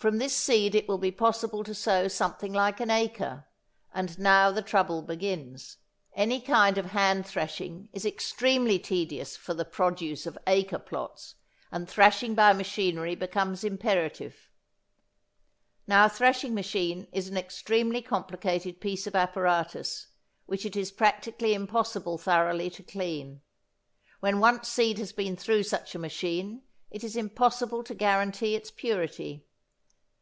From 0.00 0.16
this 0.16 0.34
seed 0.34 0.74
it 0.74 0.88
will 0.88 0.96
be 0.96 1.10
possible 1.10 1.62
to 1.62 1.74
sow 1.74 2.08
something 2.08 2.54
like 2.54 2.80
an 2.80 2.90
acre; 2.90 3.44
and 3.92 4.18
now 4.18 4.50
the 4.50 4.62
trouble 4.62 5.02
begins. 5.02 5.76
Any 6.16 6.40
kind 6.40 6.78
of 6.78 6.86
hand 6.92 7.26
thrashing 7.26 7.90
is 7.92 8.06
extremely 8.06 8.78
tedious 8.78 9.36
for 9.36 9.52
the 9.52 9.66
produce 9.66 10.24
of 10.24 10.38
acre 10.46 10.78
plots, 10.78 11.34
and 11.70 11.86
thrashing 11.86 12.34
by 12.34 12.54
machinery 12.54 13.14
becomes 13.14 13.62
imperative. 13.62 14.48
Now 15.86 16.06
a 16.06 16.08
thrashing 16.08 16.54
machine 16.54 17.06
is 17.12 17.28
an 17.28 17.36
extremely 17.36 18.00
complicated 18.00 18.80
piece 18.80 19.06
of 19.06 19.14
apparatus, 19.14 20.06
which 20.46 20.64
it 20.64 20.76
is 20.76 20.90
practically 20.90 21.52
impossible 21.52 22.16
thoroughly 22.16 22.70
to 22.70 22.82
clean. 22.82 23.42
When 24.20 24.40
once 24.40 24.66
seed 24.66 24.96
has 24.96 25.12
been 25.12 25.36
through 25.36 25.64
such 25.64 25.94
a 25.94 25.98
machine 25.98 26.62
it 26.90 27.04
is 27.04 27.16
impossible 27.16 27.84
to 27.84 27.94
guarantee 27.94 28.54
its 28.54 28.70
purity. 28.70 29.44